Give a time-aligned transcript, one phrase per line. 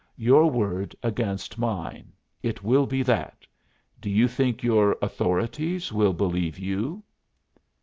[0.17, 3.45] Your word against mine it will be that.
[4.01, 7.03] Do you think your 'authorities' will believe you?"